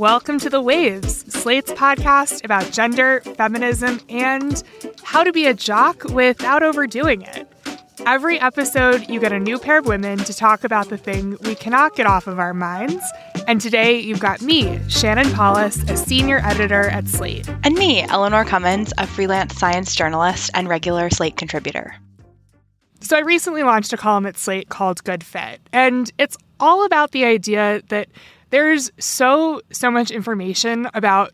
[0.00, 4.62] Welcome to The Waves, Slate's podcast about gender, feminism, and
[5.02, 7.46] how to be a jock without overdoing it.
[8.06, 11.54] Every episode, you get a new pair of women to talk about the thing we
[11.54, 13.04] cannot get off of our minds.
[13.46, 17.46] And today, you've got me, Shannon Palus, a senior editor at Slate.
[17.62, 21.94] And me, Eleanor Cummins, a freelance science journalist and regular Slate contributor.
[23.02, 27.10] So, I recently launched a column at Slate called Good Fit, and it's all about
[27.10, 28.08] the idea that
[28.50, 31.32] there's so, so much information about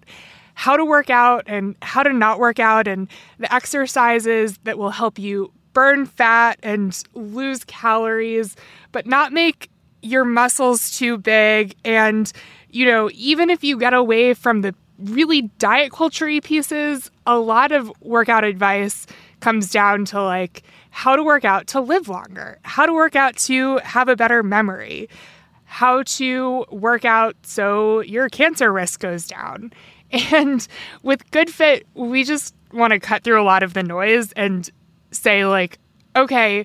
[0.54, 3.08] how to work out and how to not work out and
[3.38, 8.56] the exercises that will help you burn fat and lose calories,
[8.92, 9.68] but not make
[10.00, 11.74] your muscles too big.
[11.84, 12.32] And,
[12.70, 17.72] you know, even if you get away from the really diet culture pieces, a lot
[17.72, 19.06] of workout advice
[19.40, 23.36] comes down to like how to work out to live longer, how to work out
[23.36, 25.10] to have a better memory,
[25.66, 29.72] how to work out so your cancer risk goes down.
[30.32, 30.66] And
[31.02, 34.70] with Good Fit, we just want to cut through a lot of the noise and
[35.10, 35.78] say, like,
[36.14, 36.64] okay,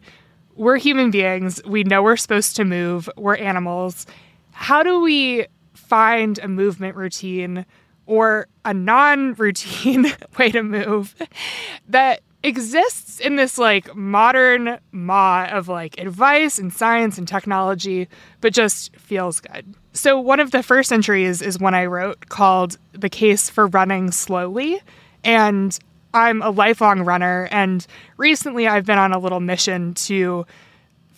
[0.55, 1.59] we're human beings.
[1.65, 3.09] We know we're supposed to move.
[3.17, 4.05] We're animals.
[4.51, 7.65] How do we find a movement routine
[8.05, 11.15] or a non routine way to move
[11.89, 18.07] that exists in this like modern maw of like advice and science and technology,
[18.41, 19.73] but just feels good?
[19.93, 24.11] So, one of the first entries is one I wrote called The Case for Running
[24.11, 24.81] Slowly.
[25.23, 25.77] And
[26.13, 27.85] I'm a lifelong runner, and
[28.17, 30.45] recently I've been on a little mission to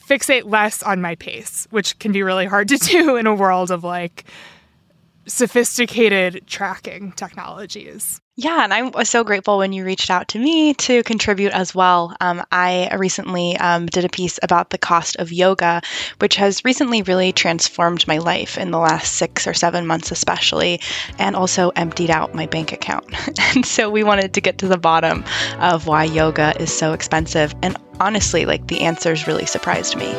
[0.07, 3.71] fixate less on my pace, which can be really hard to do in a world
[3.71, 4.25] of like
[5.25, 8.19] sophisticated tracking technologies.
[8.35, 11.75] Yeah, and I was so grateful when you reached out to me to contribute as
[11.75, 12.15] well.
[12.19, 15.83] Um, I recently um, did a piece about the cost of yoga,
[16.17, 20.81] which has recently really transformed my life in the last six or seven months, especially,
[21.19, 23.05] and also emptied out my bank account.
[23.55, 25.23] and so we wanted to get to the bottom
[25.59, 27.53] of why yoga is so expensive.
[27.61, 30.11] And honestly, like the answers really surprised me.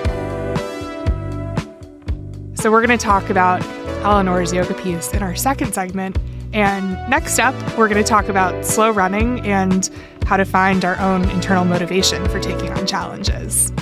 [2.54, 3.60] So we're going to talk about
[4.04, 6.19] Eleanor's yoga piece in our second segment.
[6.53, 9.91] And next up, we're going to talk about slow running and
[10.26, 13.72] how to find our own internal motivation for taking on challenges.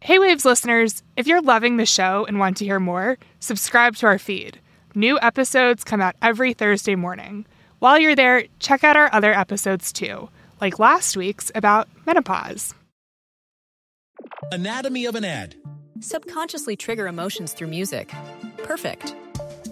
[0.00, 4.06] Hey Waves listeners, if you're loving the show and want to hear more, subscribe to
[4.06, 4.58] our feed.
[4.94, 7.44] New episodes come out every Thursday morning.
[7.78, 10.28] While you're there, check out our other episodes too
[10.60, 12.74] like last week's about menopause.
[14.52, 15.54] Anatomy of an ad.
[16.00, 18.12] Subconsciously trigger emotions through music.
[18.58, 19.14] Perfect.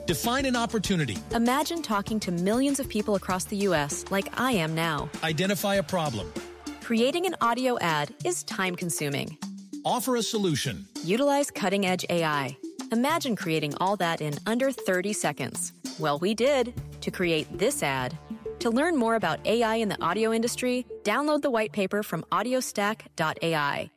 [0.06, 1.18] Define an opportunity.
[1.32, 4.04] Imagine talking to millions of people across the U.S.
[4.10, 5.10] like I am now.
[5.24, 6.32] Identify a problem.
[6.80, 9.36] Creating an audio ad is time consuming.
[9.84, 10.86] Offer a solution.
[11.04, 12.56] Utilize cutting edge AI.
[12.92, 15.72] Imagine creating all that in under 30 seconds.
[15.98, 16.72] Well, we did
[17.06, 18.18] to create this ad.
[18.58, 23.90] To learn more about AI in the audio industry, download the white paper from audiostack.ai.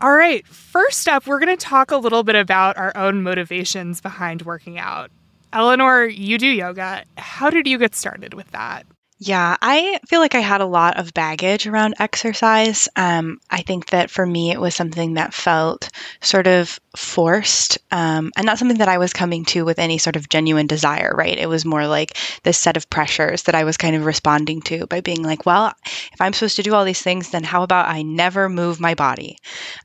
[0.00, 4.00] All right, first up, we're going to talk a little bit about our own motivations
[4.00, 5.10] behind working out.
[5.52, 7.02] Eleanor, you do yoga.
[7.16, 8.86] How did you get started with that?
[9.18, 12.86] Yeah, I feel like I had a lot of baggage around exercise.
[12.96, 15.88] Um, I think that for me, it was something that felt
[16.20, 20.16] sort of forced um, and not something that I was coming to with any sort
[20.16, 21.38] of genuine desire, right?
[21.38, 24.86] It was more like this set of pressures that I was kind of responding to
[24.86, 27.88] by being like, well, if I'm supposed to do all these things, then how about
[27.88, 29.38] I never move my body?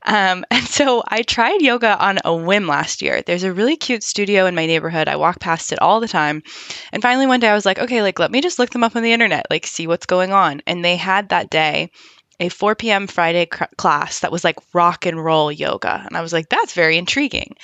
[0.04, 3.22] Um, and so I tried yoga on a whim last year.
[3.22, 5.08] There's a really cute studio in my neighborhood.
[5.08, 6.42] I walk past it all the time.
[6.92, 8.94] And finally, one day I was like, okay, like, let me just look them up
[8.94, 10.62] on the internet internet, like see what's going on.
[10.66, 11.90] And they had that day
[12.40, 13.06] a 4 p.m.
[13.06, 16.02] Friday cr- class that was like rock and roll yoga.
[16.04, 17.54] And I was like, that's very intriguing.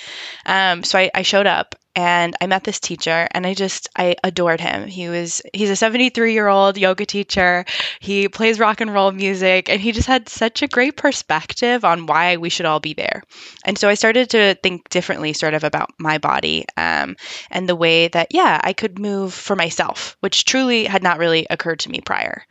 [0.47, 4.15] Um, so I, I showed up and I met this teacher and I just I
[4.23, 4.87] adored him.
[4.87, 7.65] He was he's a 73 year old yoga teacher.
[7.99, 12.07] He plays rock and roll music and he just had such a great perspective on
[12.07, 13.25] why we should all be there.
[13.65, 17.17] And so I started to think differently, sort of about my body um,
[17.51, 21.49] and the way that yeah I could move for myself, which truly had not really
[21.51, 22.45] occurred to me prior.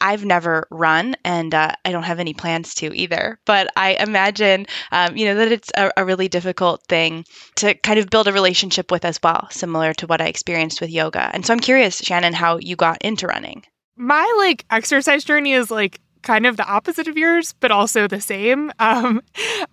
[0.00, 3.38] I've never run and uh, I don't have any plans to either.
[3.44, 7.24] But I imagine, um, you know, that it's a, a, really difficult thing
[7.56, 10.90] to kind of build a relationship with as well, similar to what I experienced with
[10.90, 11.30] yoga.
[11.32, 13.64] And so I'm curious, Shannon, how you got into running.
[13.96, 18.20] My like exercise journey is like kind of the opposite of yours, but also the
[18.20, 18.72] same.
[18.80, 19.22] Um,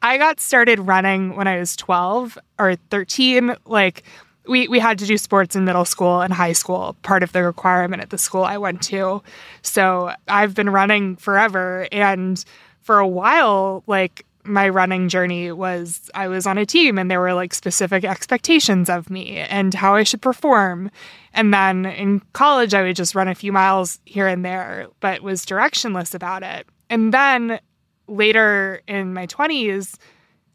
[0.02, 3.56] I got started running when I was 12 or 13.
[3.66, 4.04] Like,
[4.48, 7.44] we, we had to do sports in middle school and high school, part of the
[7.44, 9.22] requirement at the school I went to.
[9.62, 11.88] So I've been running forever.
[11.92, 12.44] And
[12.82, 17.20] for a while, like my running journey was I was on a team and there
[17.20, 20.90] were like specific expectations of me and how I should perform.
[21.34, 25.22] And then in college, I would just run a few miles here and there, but
[25.22, 26.68] was directionless about it.
[26.90, 27.60] And then
[28.08, 29.96] later in my 20s,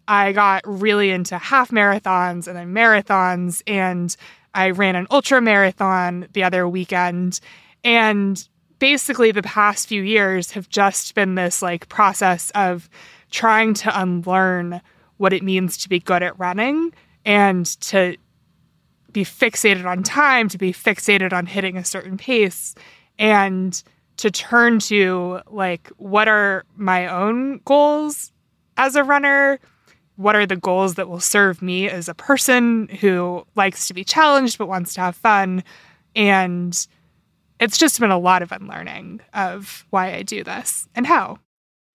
[0.09, 3.63] I got really into half marathons and then marathons.
[3.67, 4.15] And
[4.55, 7.41] I ran an ultra marathon the other weekend.
[7.85, 8.47] And
[8.79, 12.89] basically, the past few years have just been this like process of
[13.31, 14.81] trying to unlearn
[15.17, 16.93] what it means to be good at running
[17.25, 18.17] and to
[19.13, 22.75] be fixated on time, to be fixated on hitting a certain pace,
[23.19, 23.83] and
[24.17, 28.33] to turn to like, what are my own goals
[28.77, 29.59] as a runner?
[30.17, 34.05] What are the goals that will serve me as a person who likes to be
[34.05, 35.65] challenged but wants to have fun?
[36.15, 36.87] And
[37.59, 41.39] it's just been a lot of unlearning of why I do this and how.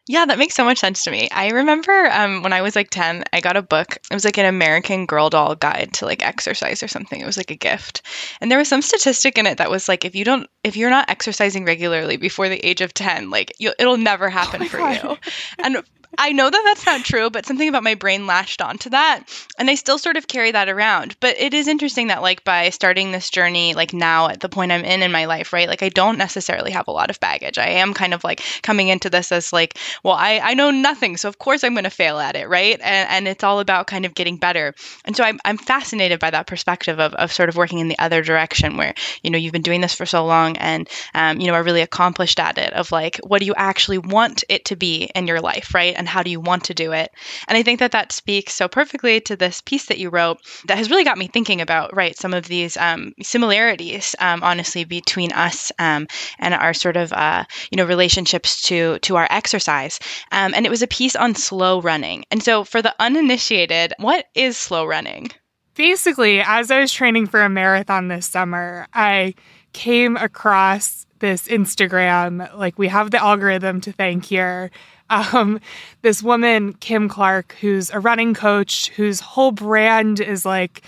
[0.09, 1.27] Yeah, that makes so much sense to me.
[1.31, 3.97] I remember um, when I was like 10, I got a book.
[4.09, 7.19] It was like an American Girl doll guide to like exercise or something.
[7.19, 8.03] It was like a gift.
[8.39, 10.89] And there was some statistic in it that was like if you don't if you're
[10.89, 15.03] not exercising regularly before the age of 10, like it'll never happen oh for God.
[15.03, 15.17] you.
[15.59, 15.83] And
[16.17, 19.23] I know that that's not true, but something about my brain latched onto that.
[19.59, 21.15] And I still sort of carry that around.
[21.19, 24.71] But it is interesting that, like, by starting this journey, like now at the point
[24.71, 25.67] I'm in in my life, right?
[25.67, 27.57] Like, I don't necessarily have a lot of baggage.
[27.57, 31.17] I am kind of like coming into this as, like, well, I, I know nothing.
[31.17, 32.79] So, of course, I'm going to fail at it, right?
[32.81, 34.73] And, and it's all about kind of getting better.
[35.03, 37.99] And so I'm, I'm fascinated by that perspective of, of sort of working in the
[37.99, 38.93] other direction where,
[39.23, 41.81] you know, you've been doing this for so long and, um, you know, are really
[41.81, 45.41] accomplished at it of like, what do you actually want it to be in your
[45.41, 45.96] life, right?
[45.97, 47.11] And how do you want to do it?
[47.47, 50.77] And I think that that speaks so perfectly to this piece that you wrote that
[50.77, 55.31] has really got me thinking about, right, some of these um, similarities, um, honestly, between
[55.31, 56.07] us um,
[56.39, 59.99] and our sort of, uh, you know, relationships to to our exercise.
[60.31, 62.25] Um, and it was a piece on slow running.
[62.31, 65.29] And so, for the uninitiated, what is slow running?
[65.75, 69.35] Basically, as I was training for a marathon this summer, I
[69.73, 72.55] came across this Instagram.
[72.57, 74.71] Like, we have the algorithm to thank here
[75.09, 75.59] um,
[76.01, 80.83] this woman, Kim Clark, who's a running coach, whose whole brand is like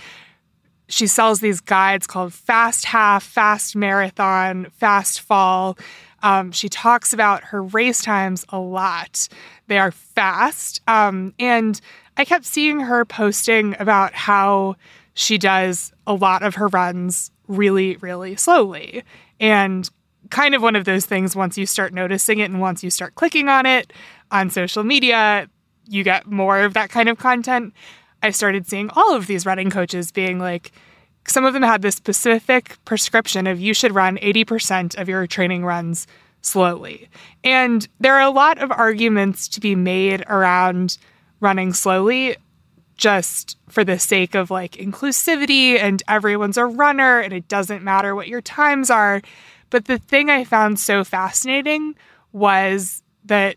[0.87, 5.77] she sells these guides called Fast Half, Fast Marathon, Fast Fall.
[6.23, 9.29] Um, she talks about her race times a lot.
[9.67, 10.81] They are fast.
[10.87, 11.79] Um, and
[12.17, 14.75] I kept seeing her posting about how
[15.13, 19.03] she does a lot of her runs really, really slowly.
[19.39, 19.89] And
[20.29, 23.15] kind of one of those things once you start noticing it and once you start
[23.15, 23.91] clicking on it
[24.31, 25.49] on social media,
[25.87, 27.73] you get more of that kind of content.
[28.21, 30.71] I started seeing all of these running coaches being like,
[31.27, 35.65] some of them had this specific prescription of you should run 80% of your training
[35.65, 36.07] runs
[36.41, 37.09] slowly.
[37.43, 40.97] And there are a lot of arguments to be made around
[41.39, 42.37] running slowly
[42.97, 48.13] just for the sake of like inclusivity and everyone's a runner and it doesn't matter
[48.13, 49.21] what your times are.
[49.69, 51.95] But the thing I found so fascinating
[52.31, 53.55] was that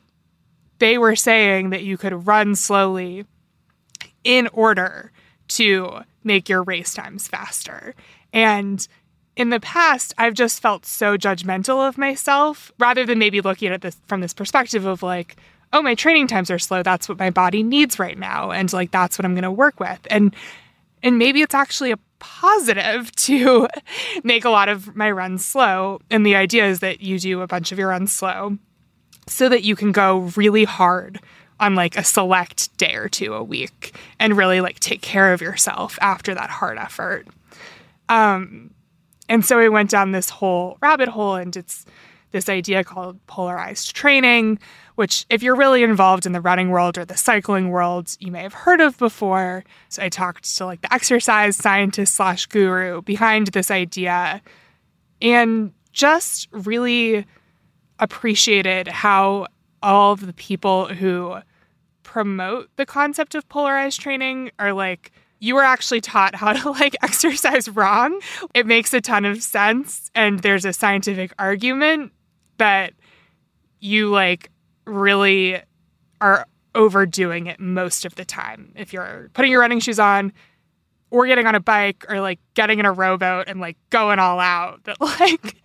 [0.78, 3.24] they were saying that you could run slowly
[4.24, 5.12] in order
[5.48, 7.94] to make your race times faster.
[8.32, 8.86] And
[9.36, 13.80] in the past, I've just felt so judgmental of myself rather than maybe looking at
[13.80, 15.36] this from this perspective of like,
[15.72, 16.82] oh, my training times are slow.
[16.82, 18.50] That's what my body needs right now.
[18.50, 20.00] And like, that's what I'm going to work with.
[20.10, 20.34] And,
[21.02, 23.68] and maybe it's actually a positive to
[24.24, 26.00] make a lot of my runs slow.
[26.10, 28.56] And the idea is that you do a bunch of your runs slow
[29.26, 31.20] so that you can go really hard
[31.60, 35.40] on like a select day or two a week and really like take care of
[35.40, 37.26] yourself after that hard effort.
[38.08, 38.72] Um,
[39.28, 41.86] and so I went down this whole rabbit hole, and it's
[42.32, 44.58] this idea called polarized training,
[44.96, 48.42] which, if you're really involved in the running world or the cycling world, you may
[48.42, 49.64] have heard of before.
[49.88, 54.42] So I talked to like the exercise scientist slash guru behind this idea
[55.20, 57.26] and just really
[57.98, 59.46] appreciated how
[59.82, 61.36] all of the people who
[62.02, 66.96] promote the concept of polarized training are like, you were actually taught how to like
[67.02, 68.20] exercise wrong.
[68.54, 70.10] It makes a ton of sense.
[70.14, 72.12] And there's a scientific argument
[72.62, 72.94] that
[73.80, 74.48] you like
[74.84, 75.60] really
[76.20, 78.72] are overdoing it most of the time.
[78.76, 80.32] If you're putting your running shoes on
[81.10, 84.38] or getting on a bike or like getting in a rowboat and like going all
[84.38, 85.56] out, that like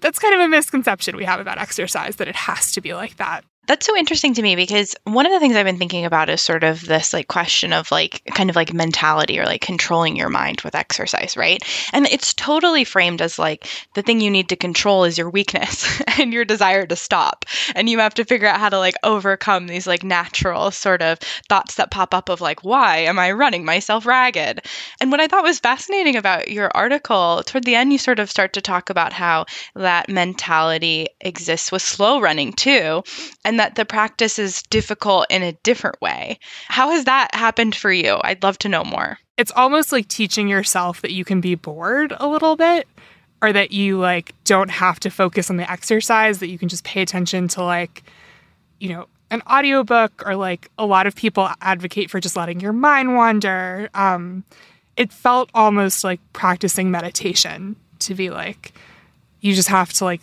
[0.00, 3.16] that's kind of a misconception we have about exercise that it has to be like
[3.16, 3.44] that.
[3.66, 6.40] That's so interesting to me because one of the things I've been thinking about is
[6.40, 10.28] sort of this like question of like kind of like mentality or like controlling your
[10.28, 11.62] mind with exercise, right?
[11.92, 16.00] And it's totally framed as like the thing you need to control is your weakness
[16.18, 17.44] and your desire to stop.
[17.74, 21.18] And you have to figure out how to like overcome these like natural sort of
[21.48, 24.60] thoughts that pop up of like, why am I running myself ragged?
[25.00, 28.30] And what I thought was fascinating about your article, toward the end, you sort of
[28.30, 33.02] start to talk about how that mentality exists with slow running too.
[33.44, 36.38] And and that the practice is difficult in a different way.
[36.68, 38.20] How has that happened for you?
[38.22, 39.18] I'd love to know more.
[39.38, 42.86] It's almost like teaching yourself that you can be bored a little bit
[43.40, 46.84] or that you like don't have to focus on the exercise that you can just
[46.84, 48.02] pay attention to like
[48.78, 52.74] you know an audiobook or like a lot of people advocate for just letting your
[52.74, 54.44] mind wander um
[54.96, 58.72] it felt almost like practicing meditation to be like
[59.40, 60.22] you just have to like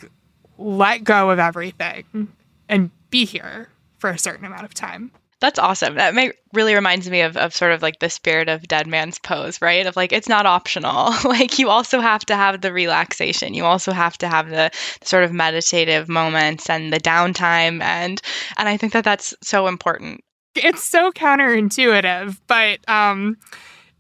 [0.58, 2.28] let go of everything
[2.70, 5.12] and be here for a certain amount of time.
[5.40, 5.96] That's awesome.
[5.96, 9.20] That may, really reminds me of, of sort of like the spirit of dead man's
[9.20, 9.86] pose, right?
[9.86, 11.14] Of like, it's not optional.
[11.26, 13.54] like, you also have to have the relaxation.
[13.54, 17.84] You also have to have the, the sort of meditative moments and the downtime.
[17.84, 18.20] And,
[18.58, 20.22] and I think that that's so important.
[20.56, 23.38] It's so counterintuitive, but um,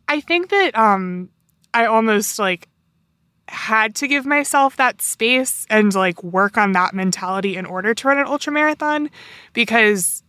[0.07, 1.29] I think that um,
[1.73, 2.67] I almost like
[3.49, 8.07] had to give myself that space and like work on that mentality in order to
[8.07, 9.09] run an ultra marathon
[9.53, 10.23] because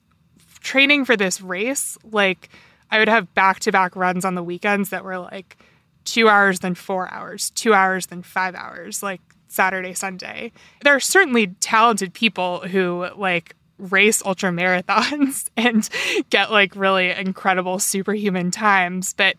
[0.60, 2.48] training for this race, like
[2.90, 5.56] I would have back to back runs on the weekends that were like
[6.04, 10.52] two hours, then four hours, two hours, then five hours, like Saturday, Sunday.
[10.82, 15.88] There are certainly talented people who like race ultra marathons and
[16.30, 19.12] get like really incredible superhuman times.
[19.12, 19.36] But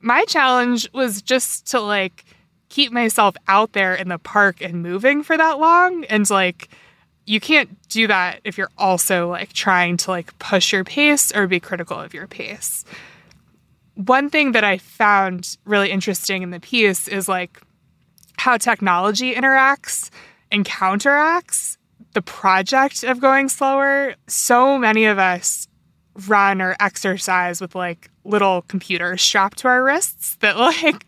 [0.00, 2.24] my challenge was just to like
[2.68, 6.68] keep myself out there in the park and moving for that long and like
[7.28, 11.46] you can't do that if you're also like trying to like push your pace or
[11.46, 12.86] be critical of your pace.
[13.96, 17.60] One thing that I found really interesting in the piece is like
[18.38, 20.08] how technology interacts
[20.50, 21.76] and counteracts
[22.14, 24.14] the project of going slower.
[24.26, 25.68] So many of us
[26.26, 31.04] run or exercise with like little computers strapped to our wrists that like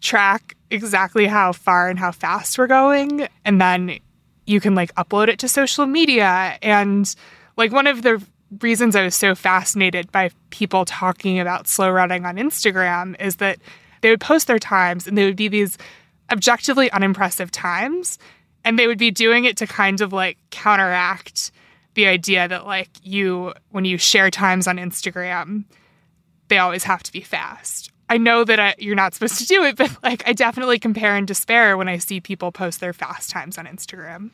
[0.00, 3.28] track exactly how far and how fast we're going.
[3.44, 3.98] And then
[4.46, 6.58] you can like upload it to social media.
[6.62, 7.14] And
[7.56, 8.22] like one of the
[8.60, 13.58] reasons I was so fascinated by people talking about slow running on Instagram is that
[14.00, 15.78] they would post their times and they would be these
[16.32, 18.18] objectively unimpressive times.
[18.64, 21.50] And they would be doing it to kind of like counteract
[21.94, 25.64] the idea that like you, when you share times on Instagram,
[26.48, 29.62] they always have to be fast I know that I, you're not supposed to do
[29.62, 33.30] it, but like I definitely compare and despair when I see people post their fast
[33.30, 34.30] times on Instagram.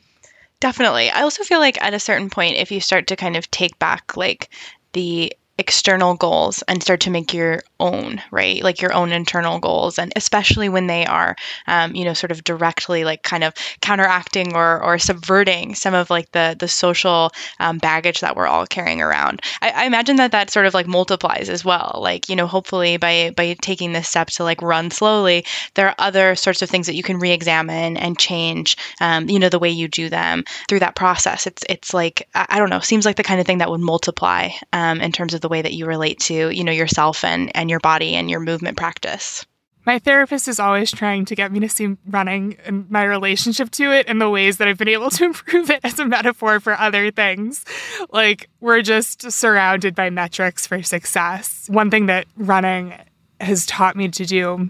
[0.59, 1.11] Definitely.
[1.11, 3.77] I also feel like at a certain point, if you start to kind of take
[3.77, 4.49] back like
[4.93, 8.63] the external goals and start to make your own, right?
[8.63, 11.35] Like your own internal goals, and especially when they are,
[11.67, 16.09] um, you know, sort of directly like kind of counteracting or or subverting some of
[16.09, 19.41] like the the social um, baggage that we're all carrying around.
[19.61, 21.99] I, I, imagine that that sort of like multiplies as well.
[22.01, 25.95] Like you know, hopefully by by taking this step to like run slowly, there are
[25.97, 28.77] other sorts of things that you can re-examine and change.
[29.01, 31.47] Um, you know, the way you do them through that process.
[31.47, 33.81] It's it's like I, I don't know, seems like the kind of thing that would
[33.81, 37.23] multiply um, in terms of the the way that you relate to, you know, yourself
[37.23, 39.45] and, and your body and your movement practice.
[39.85, 43.93] My therapist is always trying to get me to see running and my relationship to
[43.93, 46.77] it and the ways that I've been able to improve it as a metaphor for
[46.77, 47.63] other things.
[48.11, 51.69] Like, we're just surrounded by metrics for success.
[51.69, 52.93] One thing that running
[53.39, 54.69] has taught me to do,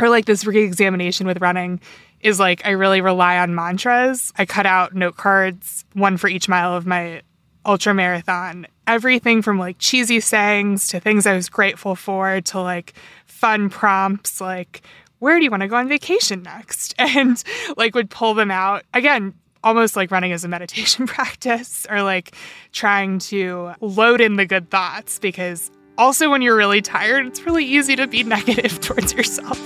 [0.00, 1.80] or like this re examination with running,
[2.18, 4.32] is like I really rely on mantras.
[4.36, 7.22] I cut out note cards, one for each mile of my
[7.64, 8.66] ultra marathon.
[8.86, 12.94] Everything from like cheesy sayings to things I was grateful for to like
[13.26, 14.82] fun prompts like,
[15.18, 16.94] where do you want to go on vacation next?
[16.98, 17.42] And
[17.76, 18.84] like would pull them out.
[18.94, 22.34] Again, almost like running as a meditation practice or like
[22.72, 27.64] trying to load in the good thoughts because also when you're really tired, it's really
[27.64, 29.60] easy to be negative towards yourself.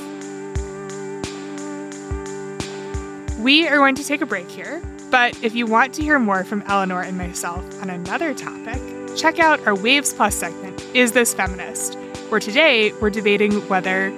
[3.38, 4.82] We are going to take a break here.
[5.10, 8.80] But if you want to hear more from Eleanor and myself on another topic,
[9.16, 11.96] check out our Waves Plus segment, Is This Feminist?
[12.28, 14.10] where today we're debating whether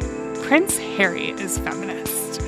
[0.44, 2.40] Prince Harry is feminist.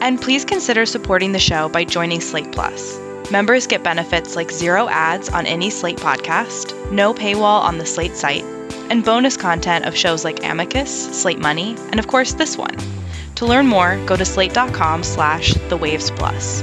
[0.00, 2.98] And please consider supporting the show by joining Slate Plus.
[3.30, 8.14] Members get benefits like zero ads on any Slate podcast, no paywall on the Slate
[8.14, 8.44] site,
[8.88, 12.76] and bonus content of shows like Amicus, Slate Money, and of course this one.
[13.36, 16.62] To learn more, go to slate.com slash the waves plus.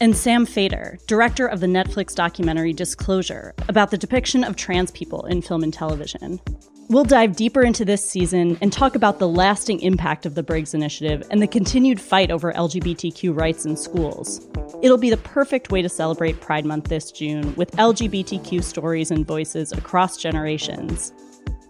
[0.00, 5.26] and Sam Feder, director of the Netflix documentary Disclosure, about the depiction of trans people
[5.26, 6.40] in film and television.
[6.88, 10.74] We'll dive deeper into this season and talk about the lasting impact of the Briggs
[10.74, 14.48] Initiative and the continued fight over LGBTQ rights in schools.
[14.82, 19.26] It'll be the perfect way to celebrate Pride Month this June with LGBTQ stories and
[19.26, 21.12] voices across generations.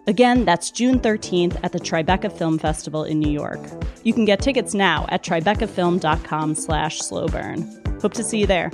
[0.07, 3.59] Again, that's June 13th at the Tribeca Film Festival in New York.
[4.03, 7.80] You can get tickets now at tribecafilm.com slash slowburn.
[8.01, 8.71] Hope to see you there.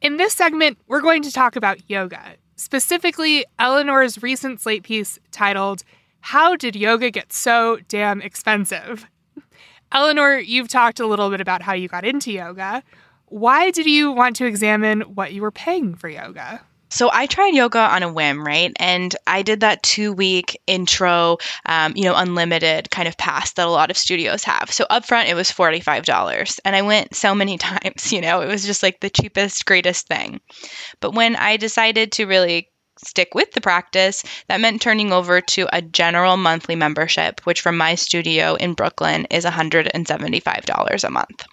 [0.00, 5.82] In this segment, we're going to talk about yoga, specifically Eleanor's recent Slate piece titled,
[6.20, 9.06] How Did Yoga Get So Damn Expensive?
[9.90, 12.84] Eleanor, you've talked a little bit about how you got into yoga.
[13.26, 16.60] Why did you want to examine what you were paying for yoga?
[16.88, 18.72] So I tried yoga on a whim, right?
[18.76, 23.66] And I did that two week intro, um, you know, unlimited kind of pass that
[23.66, 24.72] a lot of studios have.
[24.72, 26.60] So upfront, it was $45.
[26.64, 30.06] And I went so many times, you know, it was just like the cheapest, greatest
[30.08, 30.40] thing.
[31.00, 32.70] But when I decided to really
[33.04, 37.76] stick with the practice, that meant turning over to a general monthly membership, which from
[37.76, 41.44] my studio in Brooklyn is $175 a month.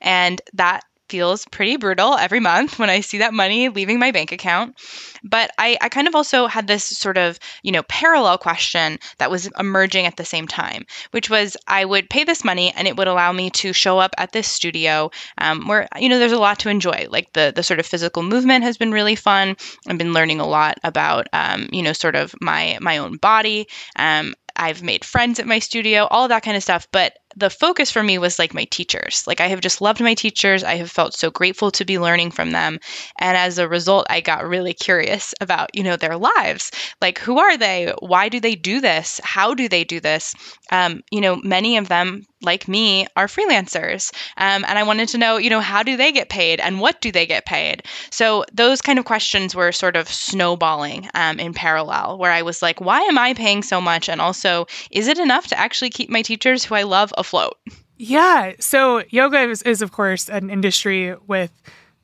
[0.00, 4.32] And that feels pretty brutal every month when I see that money leaving my bank
[4.32, 4.78] account.
[5.22, 9.30] But I, I kind of also had this sort of, you know, parallel question that
[9.30, 12.96] was emerging at the same time, which was I would pay this money and it
[12.96, 16.38] would allow me to show up at this studio um, where, you know, there's a
[16.38, 17.06] lot to enjoy.
[17.08, 19.56] Like the, the sort of physical movement has been really fun.
[19.86, 23.68] I've been learning a lot about, um, you know, sort of my, my own body.
[23.96, 26.88] Um, I've made friends at my studio, all that kind of stuff.
[26.90, 29.24] But the focus for me was like my teachers.
[29.26, 30.64] Like I have just loved my teachers.
[30.64, 32.78] I have felt so grateful to be learning from them.
[33.18, 36.70] And as a result, I got really curious about, you know, their lives.
[37.00, 37.92] Like who are they?
[38.00, 39.20] Why do they do this?
[39.22, 40.34] How do they do this?
[40.72, 44.14] Um, you know, many of them, like me, are freelancers.
[44.36, 47.00] Um, and I wanted to know, you know, how do they get paid and what
[47.00, 47.82] do they get paid?
[48.10, 52.62] So those kind of questions were sort of snowballing um, in parallel, where I was
[52.62, 54.08] like, why am I paying so much?
[54.08, 57.56] And also, is it enough to actually keep my teachers who I love afloat.
[57.96, 58.52] Yeah.
[58.60, 61.50] So yoga is, is, of course, an industry with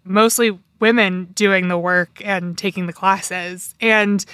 [0.03, 3.75] mostly women doing the work and taking the classes.
[3.81, 4.25] And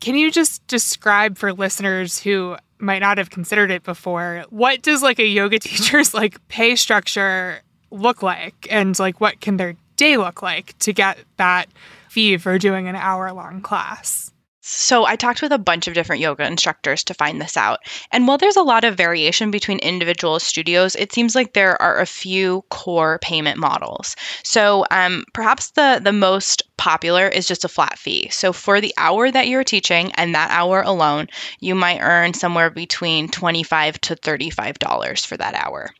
[0.00, 5.02] can you just describe for listeners who might not have considered it before, what does
[5.02, 8.66] like a yoga teacher's like pay structure look like?
[8.70, 11.68] And like what can their day look like to get that
[12.08, 14.31] fee for doing an hour long class?
[14.64, 17.80] So, I talked with a bunch of different yoga instructors to find this out.
[18.12, 21.98] And while there's a lot of variation between individual studios, it seems like there are
[21.98, 24.14] a few core payment models.
[24.44, 28.28] So, um, perhaps the, the most popular is just a flat fee.
[28.30, 31.26] So, for the hour that you're teaching and that hour alone,
[31.58, 35.90] you might earn somewhere between 25 to $35 for that hour.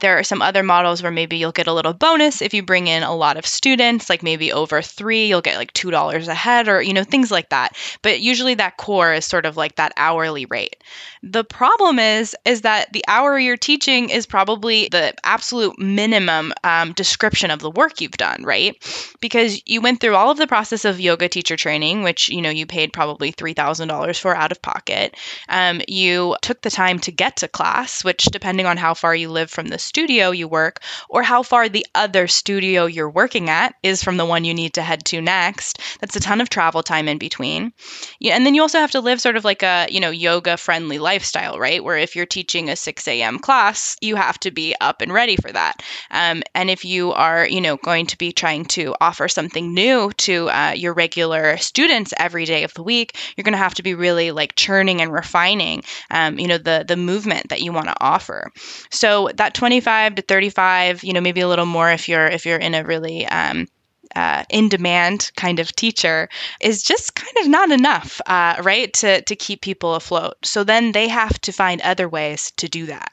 [0.00, 2.88] There are some other models where maybe you'll get a little bonus if you bring
[2.88, 6.68] in a lot of students, like maybe over three, you'll get like $2 a head
[6.68, 9.92] or, you know, things like that but usually that core is sort of like that
[9.96, 10.76] hourly rate.
[11.22, 16.92] The problem is is that the hour you're teaching is probably the absolute minimum um,
[16.92, 18.76] description of the work you've done, right?
[19.20, 22.50] Because you went through all of the process of yoga teacher training, which you know
[22.50, 25.16] you paid probably three thousand dollars for out of pocket.
[25.48, 29.30] Um, you took the time to get to class, which depending on how far you
[29.30, 33.74] live from the studio you work, or how far the other studio you're working at
[33.82, 36.82] is from the one you need to head to next, that's a ton of travel
[36.82, 37.72] time in between.
[38.20, 40.56] Yeah, and then you also have to live sort of like a you know yoga
[40.56, 41.82] friendly lifestyle, right?
[41.82, 43.38] Where if you're teaching a 6 a.m.
[43.38, 45.82] class, you have to be up and ready for that.
[46.10, 50.12] Um, and if you are you know going to be trying to offer something new
[50.18, 53.82] to uh, your regular students every day of the week, you're going to have to
[53.82, 57.86] be really like churning and refining, um, you know, the the movement that you want
[57.86, 58.50] to offer.
[58.90, 62.58] So that 25 to 35, you know, maybe a little more if you're if you're
[62.58, 63.66] in a really um,
[64.16, 66.28] uh, in demand kind of teacher
[66.60, 68.92] is just kind of not enough, uh, right?
[68.94, 70.34] To, to keep people afloat.
[70.44, 73.12] So then they have to find other ways to do that.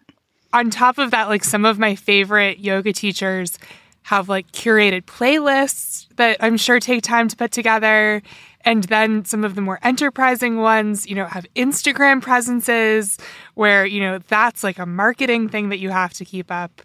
[0.52, 3.58] On top of that, like some of my favorite yoga teachers
[4.04, 8.24] have like curated playlists that I'm sure take time to put together.
[8.62, 13.18] And then some of the more enterprising ones, you know, have Instagram presences
[13.54, 16.82] where, you know, that's like a marketing thing that you have to keep up.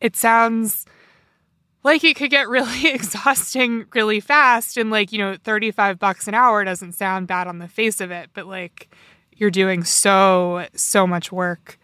[0.00, 0.86] It sounds
[1.84, 6.34] like it could get really exhausting really fast and like you know 35 bucks an
[6.34, 8.94] hour doesn't sound bad on the face of it but like
[9.32, 11.78] you're doing so so much work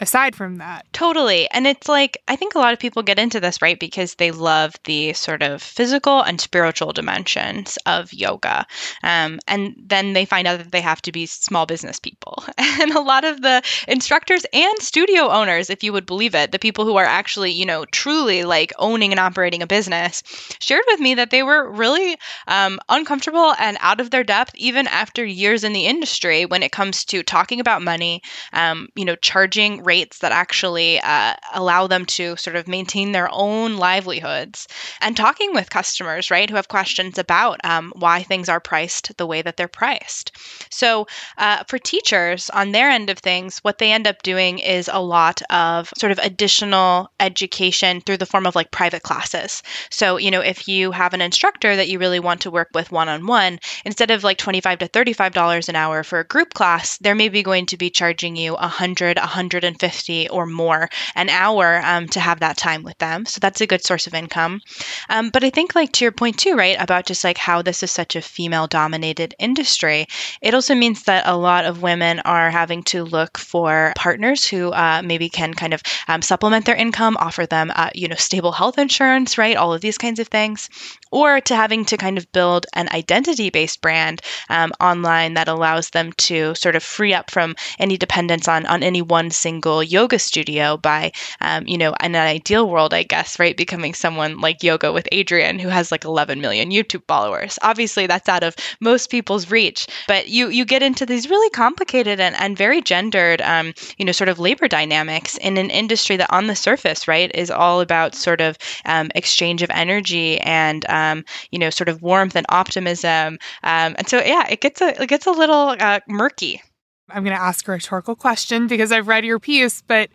[0.00, 0.86] aside from that.
[0.92, 1.48] Totally.
[1.50, 3.78] And it's like, I think a lot of people get into this, right?
[3.78, 8.66] Because they love the sort of physical and spiritual dimensions of yoga.
[9.02, 12.44] Um, and then they find out that they have to be small business people.
[12.80, 16.60] And a lot of the instructors and studio owners, if you would believe it, the
[16.60, 20.22] people who are actually, you know, truly like owning and operating a business,
[20.60, 24.86] shared with me that they were really um, uncomfortable and out of their depth, even
[24.86, 29.16] after years in the industry when it comes to talking about money, um, you know,
[29.16, 34.68] charging rates that actually uh, allow them to sort of maintain their own livelihoods
[35.00, 39.26] and talking with customers, right, who have questions about um, why things are priced the
[39.26, 40.30] way that they're priced.
[40.70, 41.06] So,
[41.38, 45.00] uh, for teachers on their end of things, what they end up doing is a
[45.00, 49.62] lot of sort of additional education through the form of like private classes.
[49.90, 52.92] So, you know, if you have an instructor that you really want to work with
[52.92, 56.98] one on one, instead of like 25 to $35 an hour for a group class,
[56.98, 62.06] they're maybe going to be charging you 100, 150 150 or more an hour um,
[62.08, 63.24] to have that time with them.
[63.26, 64.60] So that's a good source of income.
[65.08, 67.82] Um, but I think, like to your point too, right, about just like how this
[67.82, 70.06] is such a female dominated industry,
[70.42, 74.72] it also means that a lot of women are having to look for partners who
[74.72, 78.52] uh, maybe can kind of um, supplement their income, offer them, uh, you know, stable
[78.52, 80.68] health insurance, right, all of these kinds of things,
[81.10, 85.90] or to having to kind of build an identity based brand um, online that allows
[85.90, 90.18] them to sort of free up from any dependence on, on any one single yoga
[90.18, 94.62] studio by, um, you know, in an ideal world, I guess, right, becoming someone like
[94.62, 97.58] Yoga with Adriene, who has like 11 million YouTube followers.
[97.62, 102.20] Obviously, that's out of most people's reach, but you, you get into these really complicated
[102.20, 106.32] and, and very gendered, um, you know, sort of labor dynamics in an industry that
[106.32, 111.24] on the surface, right, is all about sort of um, exchange of energy and, um,
[111.50, 113.38] you know, sort of warmth and optimism.
[113.62, 116.62] Um, and so, yeah, it gets a it gets a little uh, murky.
[117.10, 120.10] I'm going to ask a rhetorical question because I've read your piece, but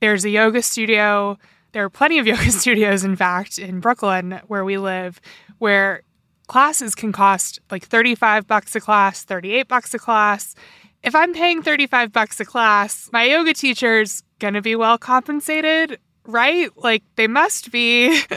[0.00, 1.38] there's a yoga studio.
[1.72, 5.20] There are plenty of yoga studios, in fact, in Brooklyn where we live,
[5.58, 6.02] where
[6.46, 10.54] classes can cost like 35 bucks a class, 38 bucks a class.
[11.02, 15.98] If I'm paying 35 bucks a class, my yoga teacher's going to be well compensated,
[16.26, 16.70] right?
[16.76, 18.20] Like they must be.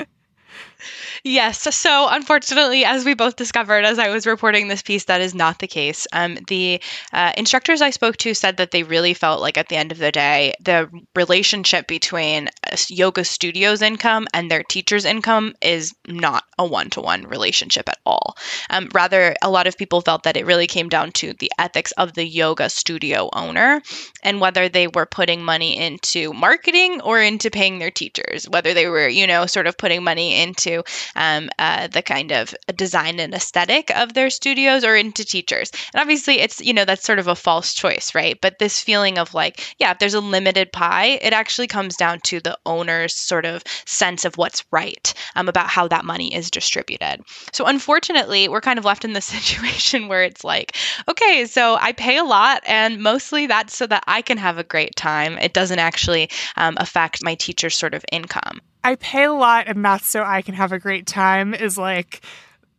[1.24, 1.76] Yes.
[1.76, 5.60] So, unfortunately, as we both discovered as I was reporting this piece, that is not
[5.60, 6.08] the case.
[6.13, 6.82] Um, the
[7.13, 9.98] uh, instructors I spoke to said that they really felt like at the end of
[9.98, 12.50] the day, the relationship between
[12.89, 17.98] yoga studio's income and their teacher's income is not a one to one relationship at
[18.06, 18.36] all.
[18.69, 21.91] Um, rather, a lot of people felt that it really came down to the ethics
[21.93, 23.82] of the yoga studio owner
[24.24, 28.88] and whether they were putting money into marketing or into paying their teachers, whether they
[28.88, 30.75] were, you know, sort of putting money into
[31.16, 35.72] um, uh, the kind of design and aesthetic of their studios or into teachers.
[35.94, 38.40] And obviously, it's, you know, that's sort of a false choice, right?
[38.42, 42.20] But this feeling of like, yeah, if there's a limited pie, it actually comes down
[42.22, 46.52] to the owner's sort of sense of what's right um, about how that money is
[46.52, 47.22] distributed.
[47.52, 50.76] So, unfortunately, we're kind of left in this situation where it's like,
[51.08, 54.64] okay, so I pay a lot, and mostly that's so that I can have a
[54.64, 55.38] great time.
[55.38, 58.62] It doesn't actually um, affect my teacher's sort of income.
[58.86, 62.21] I pay a lot and that's so I can have a great time is like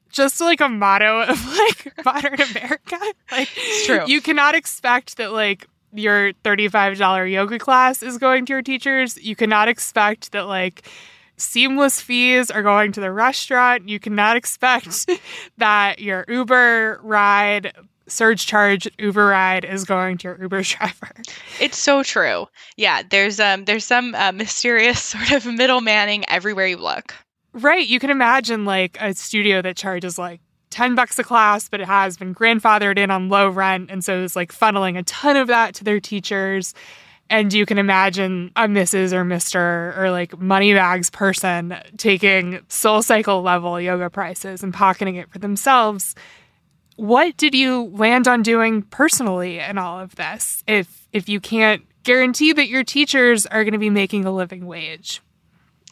[0.08, 2.98] just like a motto of like modern America.
[3.32, 4.04] Like it's true.
[4.06, 9.20] You cannot expect that like your $35 yoga class is going to your teachers.
[9.20, 10.88] You cannot expect that like
[11.36, 13.88] seamless fees are going to the restaurant.
[13.88, 15.10] You cannot expect
[15.58, 17.72] that your Uber ride
[18.08, 21.12] surge charge Uber ride is going to your Uber driver.
[21.60, 22.46] It's so true.
[22.76, 27.14] Yeah, there's um there's some uh, mysterious sort of middlemanning everywhere you look.
[27.52, 30.40] Right, you can imagine like a studio that charges like
[30.70, 33.90] 10 bucks a class, but it has been grandfathered in on low rent.
[33.90, 36.74] And so it's like funneling a ton of that to their teachers.
[37.30, 39.12] And you can imagine a Mrs.
[39.12, 39.96] or Mr.
[39.96, 46.14] or like Moneybags person taking soul cycle level yoga prices and pocketing it for themselves.
[46.96, 51.82] What did you land on doing personally in all of this if if you can't
[52.04, 55.20] guarantee that your teachers are going to be making a living wage?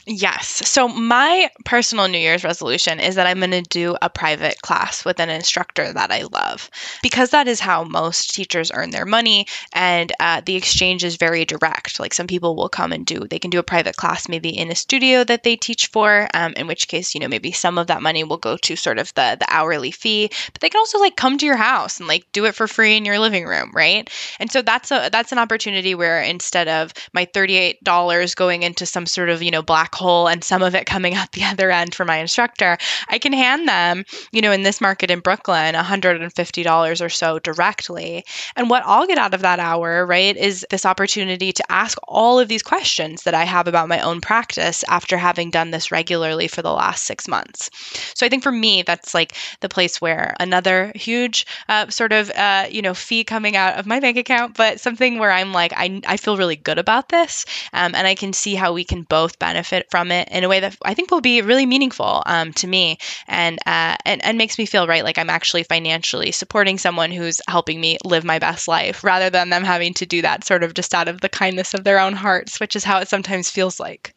[0.06, 0.46] Yes.
[0.68, 5.02] So, my personal New Year's resolution is that I'm going to do a private class
[5.02, 6.68] with an instructor that I love
[7.02, 9.46] because that is how most teachers earn their money.
[9.72, 11.98] And uh, the exchange is very direct.
[11.98, 14.70] Like, some people will come and do, they can do a private class maybe in
[14.70, 17.86] a studio that they teach for, um, in which case, you know, maybe some of
[17.86, 20.98] that money will go to sort of the, the hourly fee, but they can also
[20.98, 23.70] like come to your house and like do it for free in your living room,
[23.74, 24.10] right?
[24.38, 29.06] And so, that's a, that's an opportunity where instead of my $38 going into some
[29.06, 32.04] sort of, you know, black and some of it coming out the other end for
[32.04, 32.76] my instructor,
[33.08, 38.24] I can hand them, you know, in this market in Brooklyn, $150 or so directly.
[38.56, 42.38] And what I'll get out of that hour, right, is this opportunity to ask all
[42.38, 46.48] of these questions that I have about my own practice after having done this regularly
[46.48, 47.70] for the last six months.
[48.14, 52.30] So I think for me, that's like the place where another huge uh, sort of,
[52.30, 55.72] uh, you know, fee coming out of my bank account, but something where I'm like,
[55.76, 57.44] I, I feel really good about this.
[57.72, 60.60] Um, and I can see how we can both benefit from it in a way
[60.60, 64.58] that I think will be really meaningful um, to me and, uh, and and makes
[64.58, 68.68] me feel right like I'm actually financially supporting someone who's helping me live my best
[68.68, 71.74] life rather than them having to do that sort of just out of the kindness
[71.74, 74.14] of their own hearts, which is how it sometimes feels like.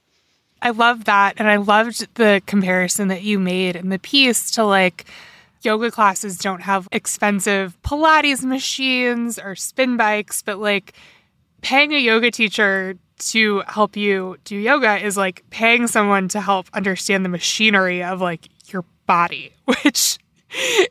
[0.62, 1.36] I love that.
[1.38, 5.06] And I loved the comparison that you made in the piece to like,
[5.62, 10.94] yoga classes don't have expensive Pilates machines or spin bikes, but like
[11.68, 16.68] paying a yoga teacher to help you do yoga is like paying someone to help
[16.72, 20.18] understand the machinery of like your body, which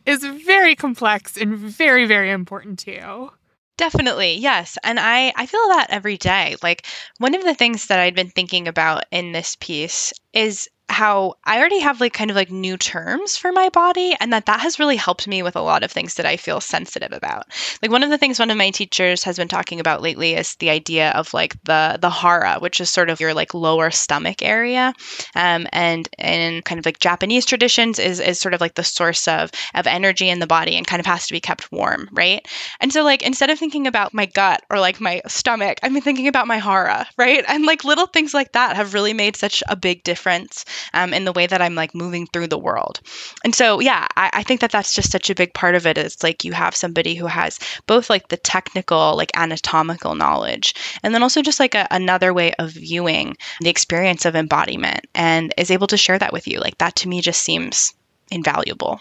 [0.05, 3.31] is very complex and very, very important to you.
[3.79, 4.77] Definitely, yes.
[4.85, 6.57] And I, I feel that every day.
[6.63, 6.87] Like,
[7.19, 11.59] one of the things that I'd been thinking about in this piece is how I
[11.59, 14.79] already have like kind of like new terms for my body and that that has
[14.79, 17.45] really helped me with a lot of things that I feel sensitive about.
[17.83, 20.55] Like one of the things one of my teachers has been talking about lately is
[20.55, 24.43] the idea of like the the hara, which is sort of your like lower stomach
[24.43, 24.95] area.
[25.35, 29.27] Um, and in kind of like Japanese traditions is is sort of like the source
[29.27, 32.47] of of energy in the body and kind of has to be kept warm, right?
[32.81, 36.29] And so like instead of thinking about my gut or like my stomach, been thinking
[36.29, 37.45] about my hara, right?
[37.49, 40.65] And like little things like that have really made such a big difference
[40.95, 43.01] um, in the way that I'm like moving through the world.
[43.45, 45.99] And so, yeah, I, I think that that's just such a big part of it.
[45.99, 51.15] It's like you have somebody who has both like the technical, like anatomical knowledge, and
[51.15, 55.71] then also just like a, another way of viewing the experience of embodiment and is
[55.71, 56.61] able to share that with you.
[56.61, 57.95] Like that to me just seems
[58.31, 59.01] invaluable.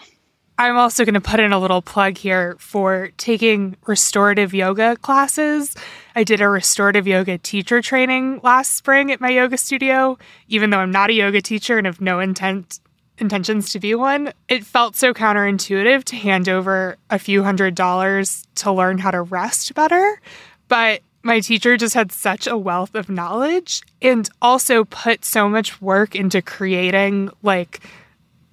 [0.58, 5.76] I'm also going to put in a little plug here for taking restorative yoga classes.
[6.14, 10.16] I did a restorative yoga teacher training last spring at my yoga studio,
[10.48, 12.80] even though I'm not a yoga teacher and have no intent
[13.18, 14.32] intentions to be one.
[14.48, 19.22] It felt so counterintuitive to hand over a few hundred dollars to learn how to
[19.22, 20.20] rest better,
[20.68, 25.80] but my teacher just had such a wealth of knowledge and also put so much
[25.82, 27.80] work into creating like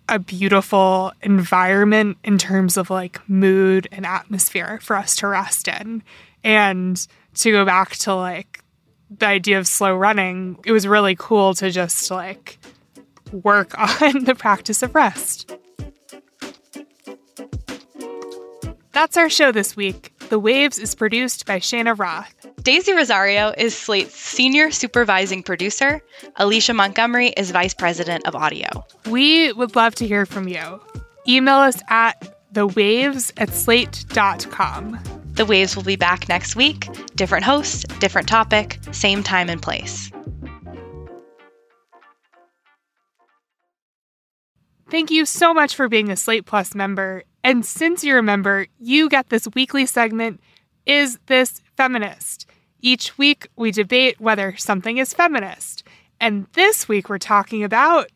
[0.09, 6.03] a beautiful environment in terms of like mood and atmosphere for us to rest in.
[6.43, 8.63] And to go back to like
[9.09, 12.59] the idea of slow running, it was really cool to just like
[13.31, 15.51] work on the practice of rest.
[18.91, 20.13] That's our show this week.
[20.29, 22.42] The Waves is produced by Shayna Roth.
[22.63, 26.01] Daisy Rosario is Slate's senior supervising producer.
[26.37, 28.69] Alicia Montgomery is vice president of audio.
[29.09, 30.79] We would love to hear from you.
[31.27, 34.97] Email us at thewaves at slate.com.
[35.33, 36.87] The Waves will be back next week.
[37.15, 40.09] Different host, different topic, same time and place.
[44.89, 47.23] Thank you so much for being a Slate Plus member.
[47.43, 50.39] And since you're a member, you get this weekly segment
[50.85, 52.45] Is This Feminist?
[52.85, 55.83] Each week, we debate whether something is feminist.
[56.19, 58.09] And this week, we're talking about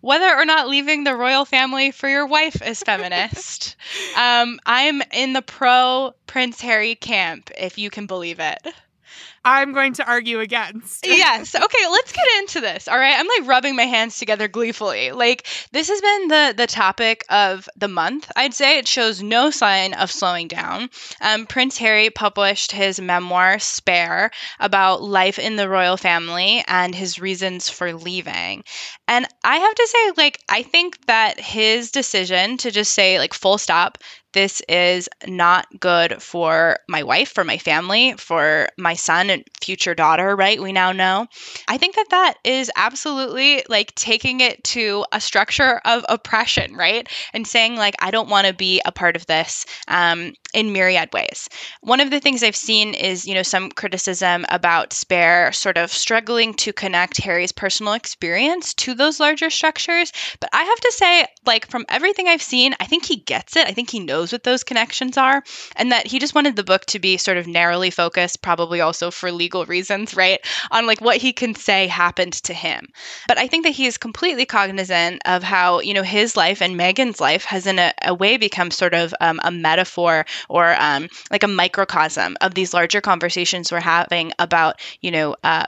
[0.00, 3.76] whether or not leaving the royal family for your wife is feminist.
[4.18, 8.66] um, I'm in the pro Prince Harry camp, if you can believe it.
[9.44, 11.06] I'm going to argue against.
[11.06, 11.54] yes.
[11.54, 12.88] Okay, let's get into this.
[12.88, 13.14] All right.
[13.18, 15.12] I'm like rubbing my hands together gleefully.
[15.12, 18.30] Like this has been the the topic of the month.
[18.36, 20.90] I'd say it shows no sign of slowing down.
[21.20, 27.18] Um, Prince Harry published his memoir Spare about life in the royal family and his
[27.18, 28.64] reasons for leaving.
[29.08, 33.32] And I have to say like I think that his decision to just say like
[33.32, 33.98] full stop
[34.32, 39.94] this is not good for my wife, for my family, for my son and future
[39.94, 40.60] daughter, right?
[40.60, 41.26] We now know.
[41.68, 47.08] I think that that is absolutely like taking it to a structure of oppression, right?
[47.32, 51.12] And saying, like, I don't want to be a part of this um, in myriad
[51.12, 51.48] ways.
[51.80, 55.90] One of the things I've seen is, you know, some criticism about Spare sort of
[55.90, 60.12] struggling to connect Harry's personal experience to those larger structures.
[60.40, 63.66] But I have to say, like, from everything I've seen, I think he gets it.
[63.66, 65.42] I think he knows what those connections are,
[65.76, 69.10] and that he just wanted the book to be sort of narrowly focused, probably also
[69.10, 70.40] for legal reasons, right?
[70.70, 72.86] On like what he can say happened to him.
[73.26, 76.78] But I think that he is completely cognizant of how, you know, his life and
[76.78, 81.08] Meghan's life has in a, a way become sort of um, a metaphor or um,
[81.30, 85.66] like a microcosm of these larger conversations we're having about, you know, uh,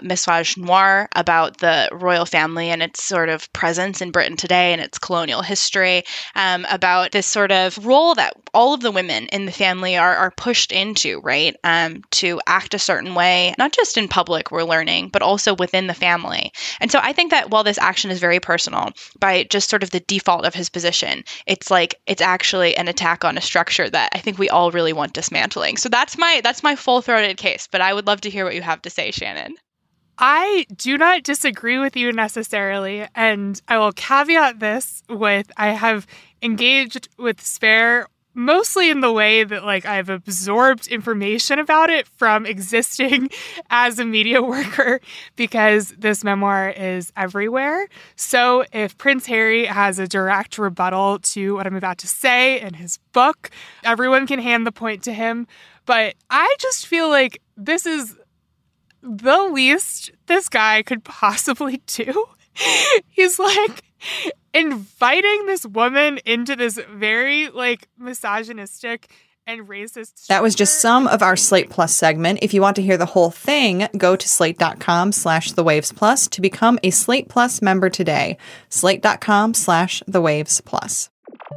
[0.57, 4.99] Noir, about the royal family and its sort of presence in Britain today and its
[4.99, 9.53] colonial history, um, about this sort of role that all of the women in the
[9.53, 11.57] family are, are pushed into, right?
[11.65, 15.87] Um, to act a certain way, not just in public, we're learning, but also within
[15.87, 16.53] the family.
[16.81, 19.91] And so I think that while this action is very personal, by just sort of
[19.91, 24.11] the default of his position, it's like it's actually an attack on a structure that
[24.15, 25.77] I think we all really want dismantling.
[25.77, 27.69] So that's my that's my full throated case.
[27.71, 29.57] But I would love to hear what you have to say, Shannon.
[30.19, 36.07] I do not disagree with you necessarily, and I will caveat this with I have
[36.43, 42.47] engaged with Spare mostly in the way that like I've absorbed information about it from
[42.47, 43.31] existing
[43.71, 45.01] as a media worker
[45.37, 47.89] because this memoir is everywhere.
[48.17, 52.75] So if Prince Harry has a direct rebuttal to what I'm about to say in
[52.75, 53.51] his book,
[53.85, 55.47] everyone can hand the point to him.
[55.85, 58.17] But I just feel like this is
[59.03, 62.27] the least this guy could possibly do.
[63.09, 63.83] He's like
[64.55, 69.11] inviting this woman into this very like misogynistic
[69.47, 70.27] and racist.
[70.27, 72.39] That was just some of our Slate Plus segment.
[72.43, 76.29] If you want to hear the whole thing, go to slate.com slash the waves plus
[76.29, 78.39] to become a Slate Plus member today.
[78.69, 81.11] Slate.com slash the waves plus.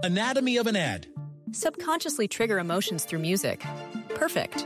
[0.03, 1.07] Anatomy of an ad.
[1.51, 3.63] Subconsciously trigger emotions through music.
[4.09, 4.65] Perfect.